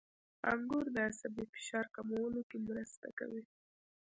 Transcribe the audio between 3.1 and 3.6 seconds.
کوي.